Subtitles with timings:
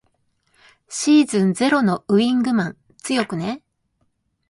[0.89, 3.61] シーズンゼロのウィングマン強くね。